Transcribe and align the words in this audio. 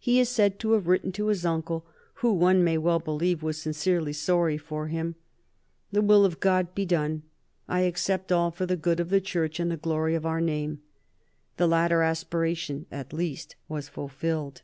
He 0.00 0.18
is 0.18 0.28
said 0.28 0.58
to 0.58 0.72
have 0.72 0.88
written 0.88 1.12
to 1.12 1.28
his 1.28 1.46
uncle, 1.46 1.86
who, 2.14 2.32
one 2.32 2.64
may 2.64 2.76
well 2.76 2.98
believe, 2.98 3.40
was 3.40 3.56
sincerely 3.62 4.12
sorry 4.12 4.58
for 4.58 4.88
him:" 4.88 5.14
The 5.92 6.02
will 6.02 6.24
of 6.24 6.40
God 6.40 6.74
be 6.74 6.84
done: 6.84 7.22
I 7.68 7.82
accept 7.82 8.32
all, 8.32 8.50
for 8.50 8.66
the 8.66 8.74
good 8.76 8.98
of 8.98 9.10
the 9.10 9.20
Church 9.20 9.60
and 9.60 9.70
the 9.70 9.76
glory 9.76 10.16
of 10.16 10.26
our 10.26 10.40
name." 10.40 10.80
The 11.56 11.68
latter 11.68 12.02
aspiration, 12.02 12.86
at 12.90 13.12
least, 13.12 13.54
was 13.68 13.88
fulfilled. 13.88 14.62